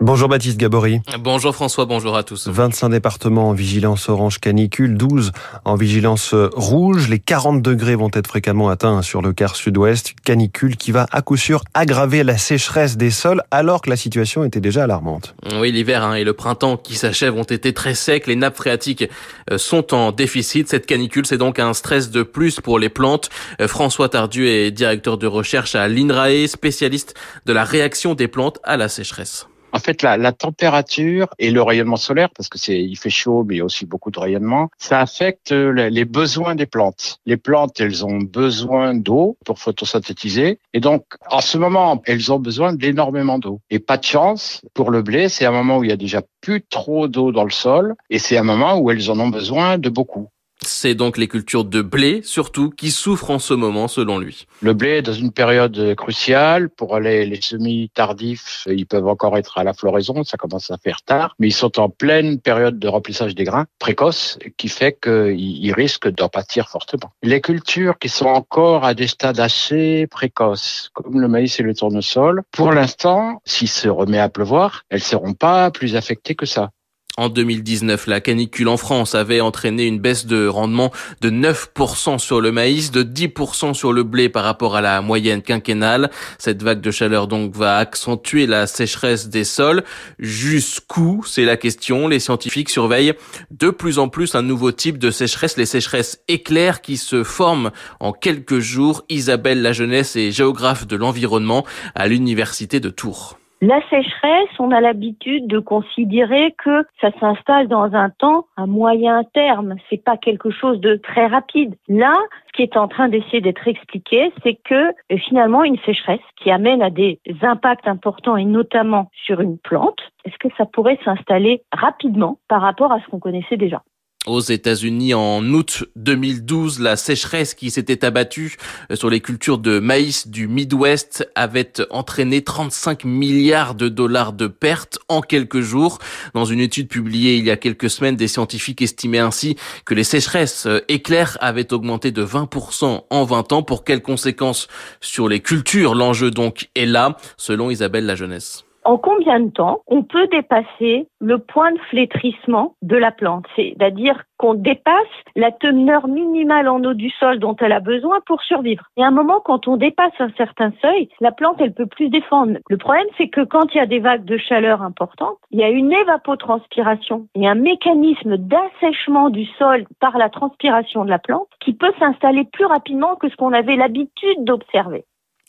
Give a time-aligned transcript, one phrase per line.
[0.00, 1.00] Bonjour Baptiste Gabory.
[1.20, 2.48] Bonjour François, bonjour à tous.
[2.48, 5.32] 25 départements en vigilance orange canicule, 12
[5.64, 7.08] en vigilance rouge.
[7.08, 10.14] Les 40 degrés vont être fréquemment atteints sur le quart sud-ouest.
[10.24, 14.44] Canicule qui va à coup sûr aggraver la sécheresse des sols alors que la situation
[14.44, 15.34] était déjà alarmante.
[15.58, 18.26] Oui, l'hiver hein, et le printemps qui s'achèvent ont été très secs.
[18.26, 19.08] Les nappes phréatiques
[19.50, 20.68] euh, sont en déficit.
[20.68, 23.30] Cette canicule, c'est donc un stress de plus pour les plantes.
[23.60, 27.14] Euh, François Tardieu est directeur de recherche à l'INRAE, spécialiste
[27.46, 29.46] de la réaction des plantes à la sécheresse.
[29.74, 33.42] En fait, la, la, température et le rayonnement solaire, parce que c'est, il fait chaud,
[33.42, 37.18] mais il y a aussi beaucoup de rayonnement, ça affecte les besoins des plantes.
[37.26, 42.38] Les plantes, elles ont besoin d'eau pour photosynthétiser, et donc en ce moment, elles ont
[42.38, 43.60] besoin d'énormément d'eau.
[43.68, 46.22] Et pas de chance pour le blé, c'est un moment où il y a déjà
[46.40, 49.78] plus trop d'eau dans le sol, et c'est un moment où elles en ont besoin
[49.78, 50.28] de beaucoup.
[50.66, 54.46] C'est donc les cultures de blé, surtout, qui souffrent en ce moment, selon lui.
[54.60, 56.68] Le blé est dans une période cruciale.
[56.68, 60.78] Pour les, les semis tardifs, ils peuvent encore être à la floraison, ça commence à
[60.78, 64.98] faire tard, mais ils sont en pleine période de remplissage des grains précoce, qui fait
[65.00, 67.12] qu'ils risquent d'en pâtir fortement.
[67.22, 71.74] Les cultures qui sont encore à des stades assez précoces, comme le maïs et le
[71.74, 76.70] tournesol, pour l'instant, s'il se remet à pleuvoir, elles seront pas plus affectées que ça.
[77.16, 80.90] En 2019, la canicule en France avait entraîné une baisse de rendement
[81.20, 85.40] de 9% sur le maïs, de 10% sur le blé par rapport à la moyenne
[85.40, 86.10] quinquennale.
[86.38, 89.84] Cette vague de chaleur donc va accentuer la sécheresse des sols.
[90.18, 92.08] Jusqu'où C'est la question.
[92.08, 93.14] Les scientifiques surveillent
[93.52, 97.70] de plus en plus un nouveau type de sécheresse, les sécheresses éclairs qui se forment
[98.00, 99.04] en quelques jours.
[99.08, 103.38] Isabelle Lajeunesse est géographe de l'environnement à l'université de Tours.
[103.66, 109.24] La sécheresse, on a l'habitude de considérer que ça s'installe dans un temps à moyen
[109.32, 109.76] terme.
[109.88, 111.74] C'est pas quelque chose de très rapide.
[111.88, 112.12] Là,
[112.48, 116.50] ce qui est en train d'essayer d'être expliqué, c'est que euh, finalement une sécheresse qui
[116.50, 121.62] amène à des impacts importants et notamment sur une plante, est-ce que ça pourrait s'installer
[121.72, 123.80] rapidement par rapport à ce qu'on connaissait déjà?
[124.26, 128.56] Aux États-Unis, en août 2012, la sécheresse qui s'était abattue
[128.90, 134.46] euh, sur les cultures de maïs du Midwest avait entraîné 35 milliards de dollars de
[134.46, 135.98] pertes en quelques jours.
[136.32, 140.04] Dans une étude publiée il y a quelques semaines, des scientifiques estimaient ainsi que les
[140.04, 143.62] sécheresses euh, éclairs avaient augmenté de 20% en 20 ans.
[143.62, 144.68] Pour quelles conséquences
[145.02, 145.94] sur les cultures?
[145.94, 151.08] L'enjeu donc est là, selon Isabelle La Jeunesse en combien de temps on peut dépasser
[151.20, 153.46] le point de flétrissement de la plante?
[153.56, 154.94] C'est-à-dire qu'on dépasse
[155.36, 158.84] la teneur minimale en eau du sol dont elle a besoin pour survivre.
[158.96, 162.08] Et à un moment, quand on dépasse un certain seuil, la plante, elle peut plus
[162.08, 162.58] défendre.
[162.68, 165.64] Le problème, c'est que quand il y a des vagues de chaleur importantes, il y
[165.64, 171.48] a une évapotranspiration et un mécanisme d'assèchement du sol par la transpiration de la plante
[171.60, 175.04] qui peut s'installer plus rapidement que ce qu'on avait l'habitude d'observer.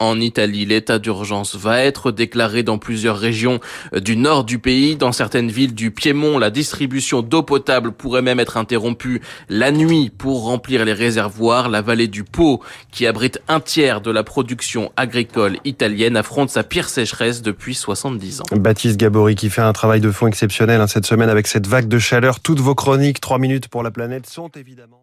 [0.00, 3.58] En Italie, l'état d'urgence va être déclaré dans plusieurs régions
[3.92, 4.94] euh, du nord du pays.
[4.94, 10.12] Dans certaines villes du Piémont, la distribution d'eau potable pourrait même être interrompue la nuit
[10.16, 11.68] pour remplir les réservoirs.
[11.68, 16.62] La vallée du Pau, qui abrite un tiers de la production agricole italienne, affronte sa
[16.62, 18.44] pire sécheresse depuis 70 ans.
[18.52, 21.88] Baptiste Gabory qui fait un travail de fond exceptionnel hein, cette semaine avec cette vague
[21.88, 22.38] de chaleur.
[22.38, 25.02] Toutes vos chroniques, 3 minutes pour la planète, sont évidemment...